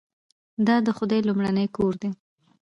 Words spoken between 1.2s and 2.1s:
لومړنی کور دی.